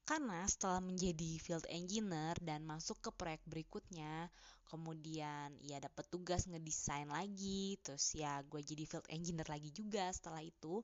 Karena 0.09 0.41
setelah 0.49 0.81
menjadi 0.81 1.37
field 1.37 1.69
engineer 1.69 2.33
dan 2.41 2.65
masuk 2.65 2.97
ke 2.97 3.13
proyek 3.13 3.45
berikutnya, 3.45 4.33
kemudian 4.65 5.53
ya 5.61 5.77
dapat 5.77 6.09
tugas 6.09 6.49
ngedesain 6.49 7.05
lagi, 7.13 7.77
terus 7.85 8.17
ya 8.17 8.41
gue 8.41 8.57
jadi 8.65 8.89
field 8.89 9.05
engineer 9.13 9.45
lagi 9.45 9.69
juga 9.69 10.09
setelah 10.09 10.41
itu. 10.41 10.81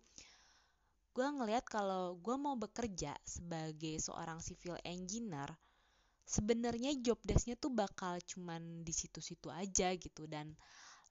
Gue 1.18 1.26
ngeliat 1.26 1.66
kalau 1.66 2.14
gue 2.22 2.38
mau 2.38 2.54
bekerja 2.54 3.18
sebagai 3.26 3.98
seorang 3.98 4.38
civil 4.46 4.78
engineer, 4.86 5.50
sebenarnya 6.26 6.98
job 7.06 7.22
desknya 7.22 7.54
tuh 7.56 7.70
bakal 7.70 8.18
cuman 8.26 8.82
di 8.82 8.94
situ-situ 8.94 9.54
aja 9.54 9.94
gitu 9.94 10.26
dan 10.26 10.58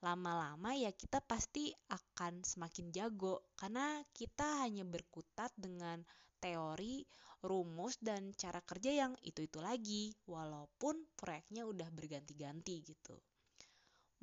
lama-lama 0.03 0.75
ya 0.75 0.91
kita 0.91 1.23
pasti 1.23 1.71
akan 1.87 2.43
semakin 2.43 2.91
jago 2.91 3.41
karena 3.55 4.03
kita 4.11 4.67
hanya 4.67 4.83
berkutat 4.83 5.55
dengan 5.55 6.03
teori 6.43 7.07
rumus 7.41 7.95
dan 8.03 8.35
cara 8.35 8.59
kerja 8.59 8.91
yang 8.91 9.13
itu-itu 9.23 9.57
lagi 9.63 10.11
walaupun 10.27 10.99
proyeknya 11.15 11.63
udah 11.63 11.87
berganti-ganti 11.93 12.83
gitu. 12.83 13.15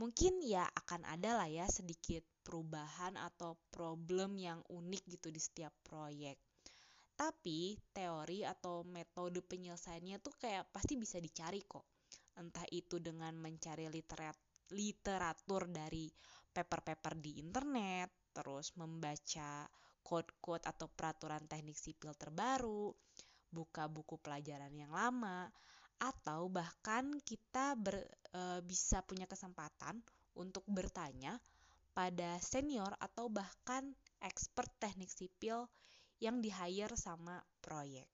mungkin 0.01 0.43
ya 0.43 0.67
akan 0.67 1.07
ada 1.07 1.39
lah 1.39 1.47
ya 1.47 1.69
sedikit 1.71 2.25
perubahan 2.43 3.15
atau 3.15 3.55
problem 3.71 4.35
yang 4.35 4.59
unik 4.67 5.03
gitu 5.07 5.31
di 5.31 5.39
setiap 5.39 5.71
proyek. 5.87 6.37
Tapi 7.13 7.77
teori 7.93 8.43
atau 8.43 8.83
metode 8.83 9.45
penyelesaiannya 9.45 10.19
tuh 10.19 10.35
kayak 10.37 10.69
pasti 10.73 10.99
bisa 10.99 11.21
dicari 11.23 11.63
kok. 11.63 11.87
Entah 12.41 12.65
itu 12.73 12.97
dengan 12.99 13.37
mencari 13.37 13.87
literat 13.93 14.35
literatur 14.73 15.69
dari 15.69 16.09
paper-paper 16.53 17.15
di 17.21 17.41
internet, 17.41 18.33
terus 18.33 18.73
membaca 18.81 19.69
code-code 20.03 20.65
atau 20.65 20.89
peraturan 20.89 21.45
teknik 21.45 21.77
sipil 21.77 22.17
terbaru, 22.17 22.93
buka 23.53 23.87
buku 23.87 24.17
pelajaran 24.19 24.73
yang 24.73 24.93
lama, 24.93 25.49
atau 26.03 26.51
bahkan 26.51 27.15
kita 27.23 27.79
ber, 27.79 28.03
e, 28.33 28.65
bisa 28.67 29.05
punya 29.07 29.29
kesempatan 29.31 30.03
untuk 30.35 30.67
bertanya 30.67 31.39
pada 31.93 32.41
senior 32.41 32.97
atau 32.99 33.29
bahkan 33.29 33.93
expert 34.25 34.73
teknik 34.81 35.13
sipil 35.13 35.69
yang 36.23 36.39
di 36.39 36.55
hire 36.55 36.95
sama 36.95 37.43
proyek. 37.59 38.07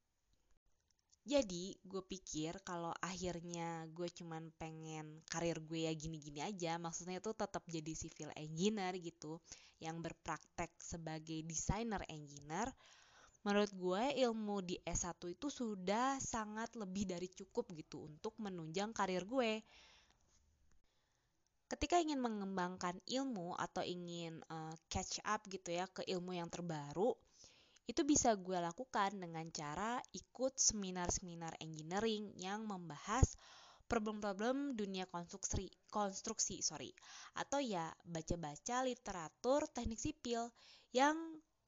Jadi 1.29 1.77
gue 1.85 2.01
pikir 2.01 2.57
kalau 2.65 2.89
akhirnya 3.05 3.85
gue 3.93 4.09
cuman 4.09 4.49
pengen 4.57 5.21
karir 5.29 5.61
gue 5.61 5.85
ya 5.85 5.93
gini-gini 5.93 6.41
aja, 6.41 6.81
maksudnya 6.81 7.21
tuh 7.21 7.37
tetap 7.37 7.69
jadi 7.69 7.93
civil 7.93 8.33
engineer 8.33 8.97
gitu, 8.97 9.37
yang 9.77 10.01
berpraktek 10.01 10.73
sebagai 10.81 11.45
desainer 11.45 12.01
engineer, 12.09 12.73
menurut 13.45 13.69
gue 13.77 14.25
ilmu 14.25 14.65
di 14.65 14.81
S1 14.81 15.21
itu 15.29 15.53
sudah 15.53 16.17
sangat 16.17 16.73
lebih 16.81 17.05
dari 17.05 17.29
cukup 17.29 17.77
gitu 17.77 18.09
untuk 18.09 18.33
menunjang 18.41 18.97
karir 18.97 19.29
gue. 19.29 19.61
Ketika 21.69 22.01
ingin 22.01 22.25
mengembangkan 22.25 22.97
ilmu 23.05 23.53
atau 23.53 23.85
ingin 23.85 24.41
uh, 24.49 24.73
catch 24.89 25.21
up 25.29 25.45
gitu 25.53 25.77
ya 25.77 25.85
ke 25.85 26.01
ilmu 26.09 26.33
yang 26.33 26.49
terbaru, 26.49 27.13
itu 27.89 28.05
bisa 28.05 28.37
gue 28.37 28.61
lakukan 28.61 29.17
dengan 29.17 29.49
cara 29.49 29.97
ikut 30.13 30.61
seminar-seminar 30.61 31.57
engineering 31.65 32.37
yang 32.37 32.69
membahas 32.69 33.33
problem-problem 33.89 34.77
dunia 34.77 35.09
konstruksi 35.09 35.73
konstruksi 35.89 36.61
sorry 36.61 36.93
atau 37.33 37.57
ya 37.57 37.89
baca-baca 38.05 38.85
literatur 38.85 39.65
teknik 39.73 39.97
sipil 39.97 40.53
yang 40.93 41.17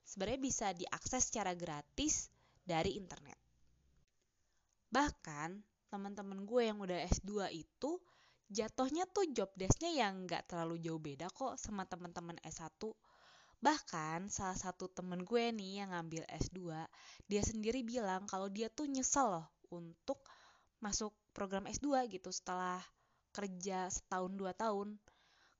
sebenarnya 0.05 0.41
bisa 0.45 0.67
diakses 0.77 1.33
secara 1.33 1.57
gratis 1.57 2.29
dari 2.61 3.01
internet. 3.01 3.41
Bahkan 4.93 5.65
teman-teman 5.89 6.45
gue 6.45 6.63
yang 6.69 6.79
udah 6.85 7.01
S2 7.09 7.49
itu 7.57 7.97
jatuhnya 8.51 9.09
tuh 9.09 9.25
job 9.33 9.49
desknya 9.57 9.95
yang 9.95 10.29
nggak 10.29 10.51
terlalu 10.51 10.83
jauh 10.83 11.01
beda 11.01 11.33
kok 11.33 11.57
sama 11.57 11.89
teman-teman 11.89 12.37
S1 12.45 12.77
Bahkan 13.61 14.33
salah 14.33 14.57
satu 14.57 14.89
temen 14.89 15.21
gue 15.21 15.53
nih 15.53 15.85
yang 15.85 15.93
ngambil 15.93 16.25
S2, 16.33 16.89
dia 17.29 17.43
sendiri 17.45 17.85
bilang 17.85 18.25
kalau 18.25 18.49
dia 18.49 18.73
tuh 18.73 18.89
nyesel 18.89 19.37
loh 19.37 19.47
untuk 19.69 20.25
masuk 20.81 21.13
program 21.37 21.69
S2 21.69 22.09
gitu 22.09 22.33
setelah 22.33 22.81
kerja 23.37 23.93
setahun 23.93 24.33
dua 24.33 24.57
tahun. 24.57 24.97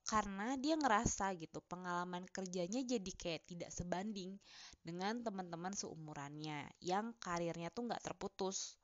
Karena 0.01 0.57
dia 0.57 0.73
ngerasa 0.81 1.37
gitu 1.37 1.61
pengalaman 1.69 2.25
kerjanya 2.25 2.81
jadi 2.81 3.11
kayak 3.13 3.45
tidak 3.45 3.69
sebanding 3.69 4.33
dengan 4.81 5.21
teman-teman 5.21 5.77
seumurannya 5.77 6.73
yang 6.81 7.13
karirnya 7.21 7.69
tuh 7.69 7.85
nggak 7.85 8.01
terputus 8.01 8.81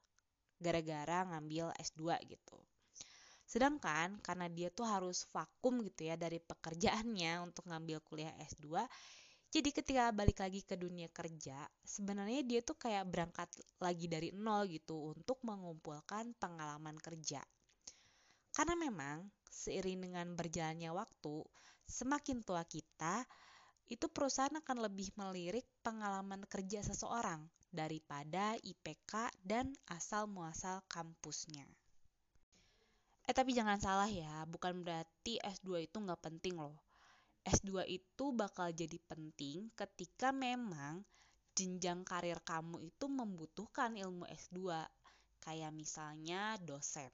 gara-gara 0.62 1.26
ngambil 1.26 1.74
S2 1.82 2.22
gitu. 2.30 2.62
Sedangkan 3.48 4.20
karena 4.20 4.51
dia 4.51 4.68
tuh 4.68 4.84
harus 4.84 5.24
vakum 5.32 5.80
gitu 5.88 6.04
ya 6.04 6.20
dari 6.20 6.44
pekerjaannya 6.44 7.48
untuk 7.48 7.63
ngambil 7.72 8.04
kuliah 8.04 8.36
S2, 8.44 8.84
jadi 9.48 9.72
ketika 9.72 10.12
balik 10.12 10.44
lagi 10.44 10.60
ke 10.60 10.75
dunia 10.75 11.08
kerja, 11.08 11.56
sebenarnya 11.80 12.44
dia 12.44 12.60
tuh 12.60 12.75
kayak 12.75 13.08
berangkat 13.08 13.48
lagi 13.80 14.12
dari 14.12 14.36
nol 14.36 14.68
gitu 14.68 15.16
untuk 15.16 15.39
mengumpulkan 15.48 16.36
pengalaman 16.36 17.00
kerja. 17.00 17.39
Karena 18.52 18.76
memang 18.76 19.24
seiring 19.48 20.12
dengan 20.12 20.28
berjalannya 20.36 20.91
waktu, 20.91 21.48
semakin 21.88 22.43
tua 22.43 22.67
kita, 22.67 23.24
itu 23.88 24.12
perusahaan 24.12 24.52
akan 24.52 24.84
lebih 24.84 25.15
melirik 25.15 25.63
pengalaman 25.80 26.43
kerja 26.43 26.84
seseorang 26.84 27.48
daripada 27.72 28.60
IPK 28.60 29.32
dan 29.48 29.72
asal 29.88 30.28
muasal 30.28 30.84
kampusnya. 30.91 31.63
Eh 33.28 33.36
tapi 33.36 33.52
jangan 33.52 33.76
salah 33.76 34.08
ya, 34.08 34.48
bukan 34.48 34.88
berarti 34.88 35.36
S2 35.44 35.84
itu 35.84 36.00
nggak 36.00 36.24
penting 36.24 36.56
loh. 36.63 36.80
S2 37.44 37.84
itu 37.84 38.26
bakal 38.32 38.72
jadi 38.72 38.96
penting 39.04 39.68
ketika 39.76 40.32
memang 40.32 41.04
jenjang 41.52 42.08
karir 42.08 42.40
kamu 42.40 42.88
itu 42.88 43.06
membutuhkan 43.12 44.00
ilmu 44.00 44.24
S2, 44.32 44.80
kayak 45.44 45.76
misalnya 45.76 46.56
dosen. 46.63 47.12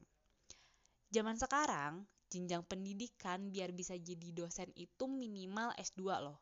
Zaman 1.10 1.34
sekarang, 1.34 2.06
jenjang 2.30 2.62
pendidikan 2.62 3.50
biar 3.50 3.74
bisa 3.74 3.98
jadi 3.98 4.30
dosen 4.38 4.70
itu 4.78 5.10
minimal 5.10 5.74
S2 5.82 6.22
loh. 6.22 6.38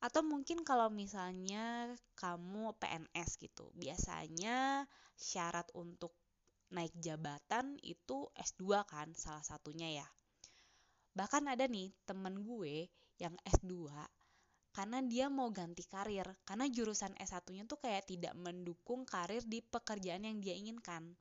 Atau 0.00 0.24
mungkin 0.24 0.64
kalau 0.64 0.88
misalnya 0.88 1.92
kamu 2.16 2.72
PNS 2.80 3.40
gitu, 3.44 3.68
biasanya 3.76 4.88
syarat 5.16 5.68
untuk 5.76 6.16
naik 6.74 6.94
jabatan 6.98 7.78
itu 7.86 8.26
S2 8.34 8.82
kan 8.88 9.08
salah 9.14 9.44
satunya 9.46 10.02
ya. 10.02 10.06
Bahkan 11.16 11.48
ada 11.48 11.64
nih 11.70 11.94
temen 12.04 12.42
gue 12.42 12.90
yang 13.16 13.34
S2 13.46 13.88
karena 14.76 15.00
dia 15.00 15.32
mau 15.32 15.48
ganti 15.48 15.88
karir 15.88 16.28
karena 16.44 16.68
jurusan 16.68 17.16
S1-nya 17.16 17.64
tuh 17.64 17.80
kayak 17.80 18.12
tidak 18.12 18.36
mendukung 18.36 19.08
karir 19.08 19.40
di 19.48 19.64
pekerjaan 19.64 20.28
yang 20.28 20.36
dia 20.36 20.52
inginkan. 20.52 21.16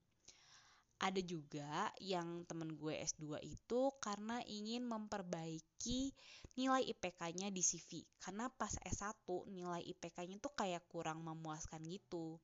Ada 0.99 1.23
juga 1.23 1.91
yang 2.03 2.43
temen 2.47 2.75
gue 2.75 2.99
S2 2.99 3.39
itu 3.43 3.81
karena 4.03 4.43
ingin 4.43 4.83
memperbaiki 4.83 6.11
nilai 6.59 6.83
IPK-nya 6.87 7.51
di 7.51 7.63
CV. 7.63 8.03
Karena 8.19 8.51
pas 8.51 8.75
S1 8.83 9.23
nilai 9.51 9.83
IPK-nya 9.83 10.39
tuh 10.39 10.51
kayak 10.55 10.87
kurang 10.91 11.23
memuaskan 11.23 11.83
gitu 11.87 12.39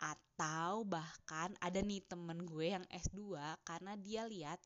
atau 0.00 0.88
bahkan 0.88 1.52
ada 1.60 1.84
nih 1.84 2.00
temen 2.08 2.48
gue 2.48 2.72
yang 2.72 2.84
S2 2.88 3.36
karena 3.68 3.92
dia 4.00 4.24
lihat 4.24 4.56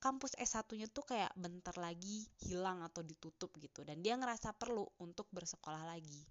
kampus 0.00 0.32
S1-nya 0.40 0.88
tuh 0.88 1.04
kayak 1.04 1.28
bentar 1.36 1.76
lagi 1.76 2.24
hilang 2.40 2.80
atau 2.80 3.04
ditutup 3.04 3.52
gitu 3.60 3.84
dan 3.84 4.00
dia 4.00 4.16
ngerasa 4.16 4.56
perlu 4.56 4.88
untuk 4.96 5.28
bersekolah 5.28 5.84
lagi. 5.84 6.24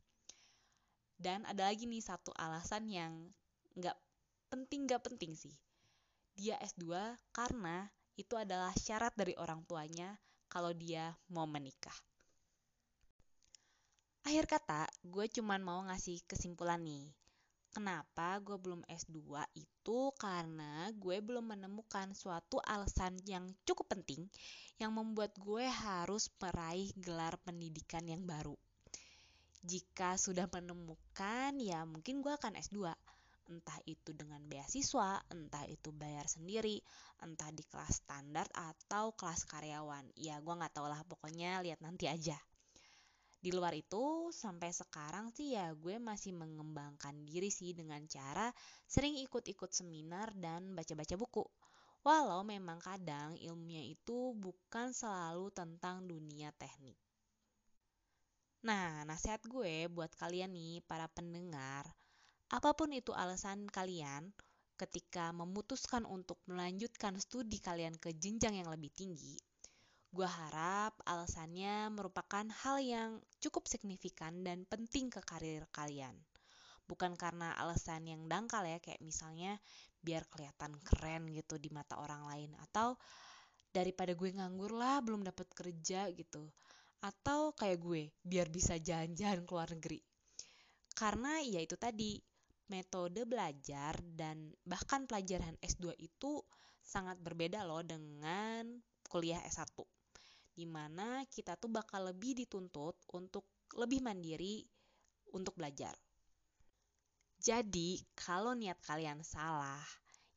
Dan 1.13 1.45
ada 1.45 1.69
lagi 1.69 1.85
nih 1.85 2.01
satu 2.01 2.33
alasan 2.33 2.89
yang 2.89 3.13
nggak 3.77 3.97
penting 4.49 4.89
nggak 4.89 5.05
penting 5.05 5.37
sih. 5.37 5.53
Dia 6.33 6.57
S2 6.57 7.13
karena 7.29 7.85
itu 8.17 8.33
adalah 8.33 8.73
syarat 8.73 9.13
dari 9.13 9.37
orang 9.37 9.61
tuanya 9.69 10.17
kalau 10.49 10.73
dia 10.73 11.13
mau 11.29 11.45
menikah. 11.45 11.93
Akhir 14.25 14.49
kata, 14.49 14.89
gue 15.05 15.25
cuman 15.39 15.61
mau 15.63 15.79
ngasih 15.87 16.25
kesimpulan 16.27 16.83
nih 16.83 17.16
Kenapa 17.77 18.41
gue 18.41 18.57
belum 18.57 18.81
S2 18.89 19.37
itu 19.53 19.99
karena 20.17 20.89
gue 20.97 21.21
belum 21.21 21.53
menemukan 21.53 22.09
suatu 22.17 22.57
alasan 22.65 23.21
yang 23.29 23.53
cukup 23.69 23.93
penting 23.93 24.25
yang 24.81 24.97
membuat 24.97 25.37
gue 25.37 25.61
harus 25.61 26.25
meraih 26.41 26.89
gelar 26.97 27.37
pendidikan 27.45 28.01
yang 28.09 28.25
baru. 28.25 28.57
Jika 29.61 30.17
sudah 30.17 30.49
menemukan, 30.49 31.53
ya 31.61 31.85
mungkin 31.85 32.25
gue 32.25 32.33
akan 32.33 32.57
S2. 32.57 32.97
Entah 33.45 33.79
itu 33.85 34.09
dengan 34.09 34.41
beasiswa, 34.49 35.21
entah 35.29 35.69
itu 35.69 35.93
bayar 35.93 36.25
sendiri, 36.25 36.81
entah 37.21 37.53
di 37.53 37.61
kelas 37.61 38.01
standar 38.01 38.49
atau 38.57 39.13
kelas 39.13 39.45
karyawan. 39.45 40.17
Ya 40.17 40.41
gue 40.41 40.53
gak 40.57 40.73
tau 40.73 40.89
lah, 40.89 41.05
pokoknya 41.05 41.61
lihat 41.61 41.77
nanti 41.85 42.09
aja 42.09 42.41
di 43.37 43.53
luar 43.53 43.73
itu 43.77 44.33
sampai 44.33 44.73
sekarang 44.73 45.29
sih 45.29 45.53
ya 45.53 45.69
gue 45.77 46.01
masih 46.01 46.33
mengembangkan 46.33 47.13
diri 47.21 47.53
sih 47.53 47.77
dengan 47.77 48.01
cara 48.09 48.49
sering 48.89 49.13
ikut-ikut 49.21 49.69
seminar 49.69 50.33
dan 50.33 50.73
baca-baca 50.73 51.15
buku. 51.15 51.45
Walau 52.01 52.41
memang 52.41 52.81
kadang 52.81 53.37
ilmunya 53.37 53.83
itu 53.83 54.33
bukan 54.33 54.89
selalu 54.95 55.53
tentang 55.53 56.07
dunia 56.07 56.49
teknik. 56.55 56.97
Nah, 58.65 59.05
nasihat 59.05 59.39
gue 59.45 59.85
buat 59.87 60.09
kalian 60.17 60.51
nih 60.51 60.81
para 60.89 61.05
pendengar, 61.07 61.85
apa 62.49 62.73
pun 62.73 62.89
itu 62.89 63.13
alasan 63.13 63.69
kalian 63.69 64.33
ketika 64.81 65.29
memutuskan 65.35 66.05
untuk 66.09 66.41
melanjutkan 66.49 67.17
studi 67.21 67.61
kalian 67.61 67.97
ke 68.01 68.13
jenjang 68.17 68.57
yang 68.57 68.69
lebih 68.69 68.89
tinggi, 68.93 69.37
Gue 70.07 70.23
harap 70.23 70.95
alasannya 71.03 71.91
merupakan 71.91 72.47
hal 72.63 72.79
yang 72.79 73.09
cukup 73.43 73.67
signifikan 73.67 74.39
dan 74.39 74.63
penting 74.63 75.11
ke 75.11 75.19
karir 75.19 75.67
kalian. 75.75 76.15
Bukan 76.87 77.19
karena 77.19 77.51
alasan 77.59 78.07
yang 78.07 78.23
dangkal 78.31 78.63
ya, 78.63 78.79
kayak 78.79 79.03
misalnya 79.03 79.59
biar 79.99 80.23
kelihatan 80.31 80.79
keren 80.79 81.27
gitu 81.35 81.59
di 81.59 81.67
mata 81.67 81.99
orang 81.99 82.23
lain 82.23 82.55
atau 82.71 82.95
daripada 83.75 84.15
gue 84.15 84.31
nganggur 84.31 84.71
lah 84.71 85.03
belum 85.03 85.27
dapat 85.27 85.51
kerja 85.51 86.07
gitu. 86.15 86.47
Atau 87.03 87.51
kayak 87.59 87.79
gue 87.83 88.07
biar 88.23 88.47
bisa 88.47 88.79
jalan-jalan 88.79 89.43
ke 89.43 89.51
luar 89.51 89.69
negeri. 89.75 89.99
Karena 90.95 91.43
ya 91.43 91.59
itu 91.59 91.75
tadi 91.75 92.15
metode 92.71 93.27
belajar 93.27 93.99
dan 94.15 94.55
bahkan 94.63 95.03
pelajaran 95.03 95.59
S2 95.59 95.99
itu 95.99 96.39
sangat 96.79 97.19
berbeda 97.19 97.67
loh 97.67 97.83
dengan 97.83 98.79
kuliah 99.11 99.43
S1 99.43 99.96
di 100.57 100.65
mana 100.65 101.21
kita 101.29 101.53
tuh 101.53 101.69
bakal 101.69 102.09
lebih 102.09 102.33
dituntut 102.33 102.97
untuk 103.13 103.45
lebih 103.77 104.01
mandiri 104.01 104.65
untuk 105.37 105.53
belajar 105.53 105.93
jadi 107.37 108.01
kalau 108.17 108.57
niat 108.57 108.81
kalian 108.81 109.21
salah 109.21 109.85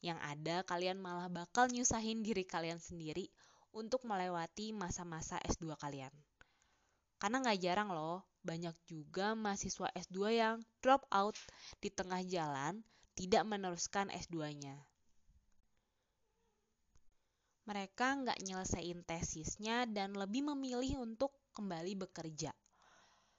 yang 0.04 0.20
ada 0.20 0.60
kalian 0.64 1.00
malah 1.00 1.32
bakal 1.32 1.68
nyusahin 1.68 2.20
diri 2.20 2.44
kalian 2.44 2.76
sendiri 2.80 3.28
untuk 3.70 4.02
melewati 4.02 4.74
masa-masa 4.74 5.38
S2 5.46 5.76
kalian. 5.78 6.12
Karena 7.20 7.44
nggak 7.44 7.60
jarang 7.60 7.92
loh, 7.92 8.24
banyak 8.40 8.72
juga 8.88 9.36
mahasiswa 9.36 9.92
S2 9.92 10.18
yang 10.32 10.56
drop 10.80 11.04
out 11.12 11.36
di 11.78 11.92
tengah 11.92 12.24
jalan, 12.24 12.80
tidak 13.12 13.44
meneruskan 13.44 14.08
S2-nya. 14.08 14.89
Mereka 17.70 18.26
nggak 18.26 18.42
nyelesain 18.42 18.98
tesisnya 19.06 19.86
dan 19.86 20.18
lebih 20.18 20.42
memilih 20.42 21.06
untuk 21.06 21.30
kembali 21.54 21.94
bekerja. 22.02 22.50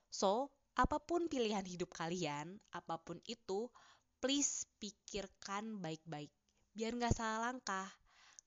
So, 0.08 0.56
apa 0.80 1.04
pun 1.04 1.28
pilihan 1.28 1.68
hidup 1.68 1.92
kalian, 1.92 2.56
apa 2.72 2.96
pun 3.04 3.20
itu, 3.28 3.68
please 4.24 4.64
pikirkan 4.80 5.84
baik-baik 5.84 6.32
biar 6.72 6.96
nggak 6.96 7.12
salah 7.12 7.52
langkah. 7.52 7.92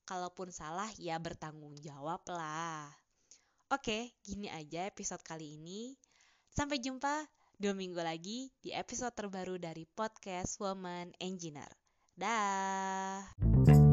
Kalaupun 0.05 0.53
salah 0.53 0.89
ya 0.97 1.17
bertanggung 1.21 1.77
jawab 1.81 2.21
lah. 2.29 2.89
Oke, 3.73 4.13
gini 4.21 4.53
aja 4.53 4.85
episode 4.89 5.25
kali 5.25 5.57
ini. 5.57 5.97
Sampai 6.53 6.81
jumpa 6.81 7.25
dua 7.57 7.73
minggu 7.73 8.01
lagi 8.01 8.53
di 8.61 8.73
episode 8.73 9.17
terbaru 9.17 9.57
dari 9.57 9.89
podcast 9.89 10.61
Woman 10.61 11.13
Engineer. 11.21 11.73
Dah. 12.17 13.84